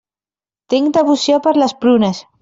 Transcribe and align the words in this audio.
Tinc 0.73 0.95
devoció 0.95 1.37
per 1.47 1.53
les 1.65 1.75
prunes. 1.85 2.23